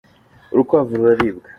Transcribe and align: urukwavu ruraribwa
urukwavu 0.53 0.93
ruraribwa 0.99 1.47